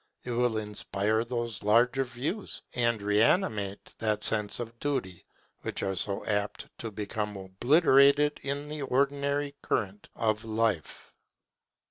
It 0.23 0.31
will 0.31 0.57
inspire 0.57 1.23
those 1.23 1.61
larger 1.61 2.03
views, 2.03 2.63
and 2.73 2.99
reanimate 3.03 3.93
that 3.99 4.23
sense 4.23 4.59
of 4.59 4.79
duty, 4.79 5.27
which 5.61 5.83
are 5.83 5.95
so 5.95 6.25
apt 6.25 6.69
to 6.79 6.89
become 6.89 7.37
obliterated 7.37 8.39
in 8.41 8.67
the 8.67 8.81
ordinary 8.81 9.53
current 9.61 10.09
of 10.15 10.43
life. 10.43 11.13